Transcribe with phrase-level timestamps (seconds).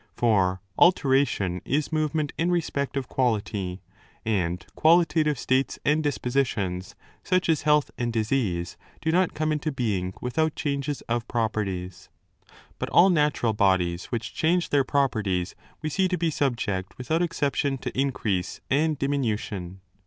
[0.15, 3.83] For altera tion is movement in respect of quality;
[4.25, 10.15] and qualitative states and dispositions, such as health and disease, do not come into being
[10.19, 12.09] without changes of properties.
[12.79, 15.53] But all 270° 5 20 natural bodies which change their properties
[15.83, 19.81] we see to be 30 subject without exception to increase and diminution.